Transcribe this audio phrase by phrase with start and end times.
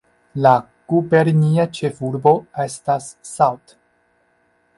[0.43, 0.53] La
[0.93, 2.33] gubernia ĉefurbo
[2.65, 3.79] estas Salt.